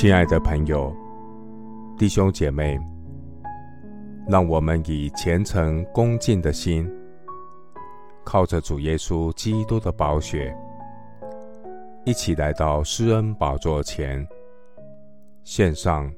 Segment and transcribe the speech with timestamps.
[0.00, 0.96] 亲爱的朋友、
[1.98, 2.80] 弟兄姐妹，
[4.26, 6.90] 让我们以虔诚恭敬的心，
[8.24, 10.56] 靠着主耶稣基督的宝血，
[12.06, 14.26] 一起来到施恩宝座前，
[15.44, 16.10] 献上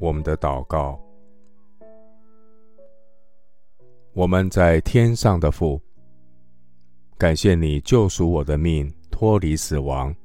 [0.00, 0.98] 我们的祷告。
[4.14, 5.78] 我们在天上的父，
[7.18, 10.16] 感谢你救赎我的命，脱离死亡。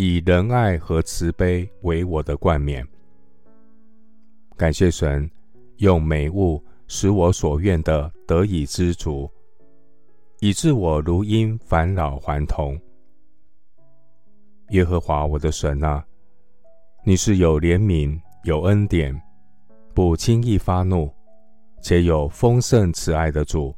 [0.00, 2.86] 以仁爱和慈悲为我的冠冕，
[4.56, 5.28] 感谢神
[5.78, 9.28] 用美物使我所愿的得以知足，
[10.38, 12.80] 以致我如婴返老还童。
[14.68, 16.06] 耶和华我的神啊，
[17.02, 19.20] 你是有怜悯、有恩典、
[19.94, 21.12] 不轻易发怒，
[21.82, 23.74] 且有丰盛慈爱的主。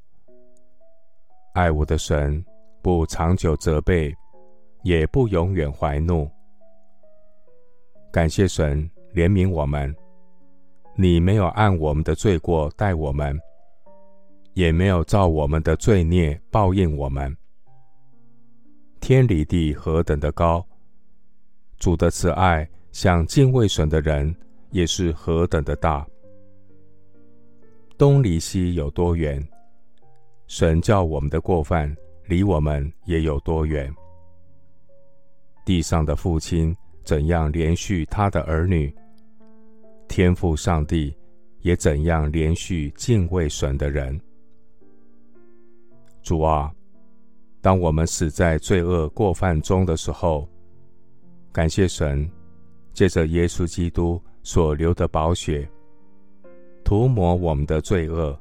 [1.55, 2.45] 爱我的神，
[2.83, 4.15] 不长久责备。
[4.83, 6.31] 也不永远怀怒。
[8.13, 9.95] 感谢神怜悯我们，
[10.97, 13.39] 你没有按我们的罪过待我们，
[14.55, 17.37] 也没有照我们的罪孽报应我们。
[19.01, 20.67] 天离地何等的高，
[21.79, 24.35] 主的慈爱向敬畏神的人
[24.71, 26.07] 也是何等的大。
[27.97, 29.47] 东离西有多远，
[30.47, 31.95] 神叫我们的过犯
[32.27, 33.95] 离我们也有多远。
[35.71, 38.93] 地上的父亲怎样连续他的儿女，
[40.09, 41.17] 天父上帝
[41.61, 44.21] 也怎样连续敬畏神的人。
[46.25, 46.75] 主啊，
[47.61, 50.49] 当我们死在罪恶过犯中的时候，
[51.53, 52.29] 感谢神，
[52.93, 55.71] 借着耶稣基督所流的宝血，
[56.83, 58.37] 涂抹我们的罪恶，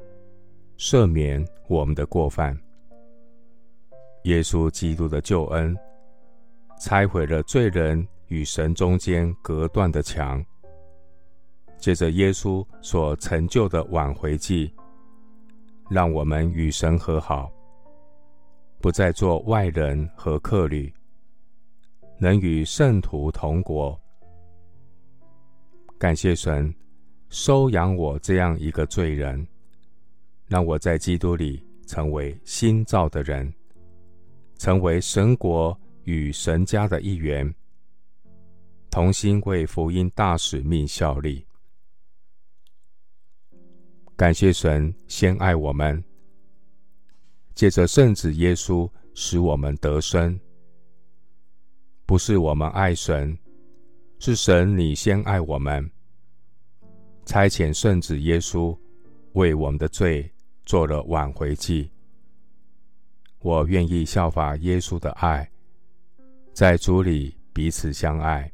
[0.80, 2.60] 赦免我们的过犯。
[4.24, 5.78] 耶稣基督的救恩。
[6.80, 10.44] 拆毁了罪人与神中间隔断的墙。
[11.78, 14.74] 借着耶稣所成就的挽回祭，
[15.90, 17.50] 让我们与神和好，
[18.82, 20.94] 不再做外人和客旅，
[22.18, 23.98] 能与圣徒同国。
[25.98, 26.74] 感谢神
[27.30, 29.46] 收养我这样一个罪人，
[30.48, 33.54] 让我在基督里成为新造的人，
[34.58, 35.78] 成为神国。
[36.04, 37.54] 与神家的一员，
[38.90, 41.46] 同心为福音大使命效力。
[44.16, 46.04] 感谢神先爱我们，
[47.56, 50.40] 借着圣子耶稣使我们得生。
[52.06, 53.38] 不是我们爱神，
[54.20, 55.90] 是神你先爱我们，
[57.26, 58.78] 差遣圣子耶稣
[59.34, 60.30] 为我们的罪
[60.66, 61.92] 做了挽回祭。
[63.40, 65.50] 我愿意效法耶稣的爱。
[66.54, 68.52] 在主里彼此相爱，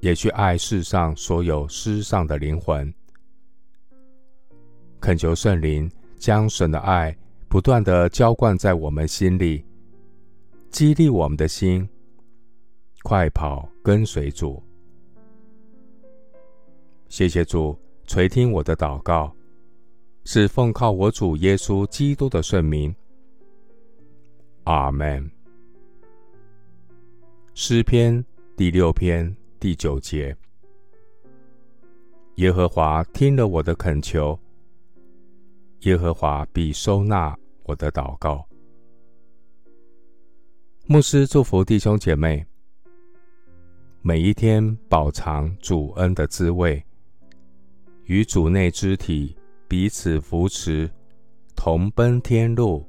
[0.00, 2.92] 也去爱世上所有失丧的灵魂。
[5.00, 7.16] 恳求圣灵将神的爱
[7.48, 9.64] 不断地浇灌在我们心里，
[10.70, 11.86] 激励我们的心，
[13.02, 14.62] 快跑跟随主。
[17.08, 19.34] 谢谢主垂听我的祷告，
[20.24, 22.94] 是奉靠我主耶稣基督的圣名。
[24.64, 25.30] 阿门。
[27.54, 28.24] 诗篇
[28.56, 30.34] 第六篇第九节：
[32.36, 34.38] 耶和华听了我的恳求，
[35.80, 38.42] 耶和华必收纳我的祷告。
[40.86, 42.42] 牧师祝福弟兄姐妹，
[44.00, 46.82] 每一天饱尝主恩的滋味，
[48.04, 49.36] 与主内肢体
[49.68, 50.90] 彼此扶持，
[51.54, 52.82] 同奔天路。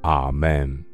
[0.00, 0.89] 阿门。